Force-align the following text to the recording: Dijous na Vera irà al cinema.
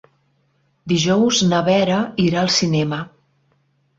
Dijous 0.93 1.41
na 1.51 1.59
Vera 1.67 1.99
irà 2.25 2.41
al 2.45 2.51
cinema. 2.57 3.01